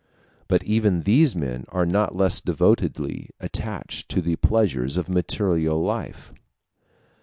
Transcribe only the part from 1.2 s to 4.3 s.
men are not less devotedly attached to